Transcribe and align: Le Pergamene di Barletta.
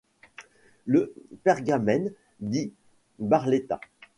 Le 0.87 1.13
Pergamene 1.43 2.11
di 2.39 2.73
Barletta. 3.19 3.79